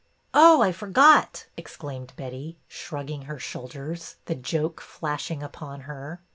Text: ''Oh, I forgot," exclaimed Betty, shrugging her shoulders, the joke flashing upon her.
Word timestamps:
''Oh, 0.33 0.63
I 0.63 0.71
forgot," 0.71 1.45
exclaimed 1.55 2.13
Betty, 2.15 2.57
shrugging 2.67 3.25
her 3.25 3.37
shoulders, 3.37 4.15
the 4.25 4.33
joke 4.33 4.81
flashing 4.81 5.43
upon 5.43 5.81
her. 5.81 6.23